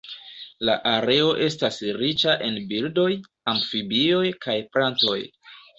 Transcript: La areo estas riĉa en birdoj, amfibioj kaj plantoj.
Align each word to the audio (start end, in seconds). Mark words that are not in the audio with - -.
La 0.69 0.77
areo 0.91 1.27
estas 1.49 1.77
riĉa 1.99 2.35
en 2.49 2.59
birdoj, 2.73 3.09
amfibioj 3.55 4.27
kaj 4.49 4.61
plantoj. 4.77 5.21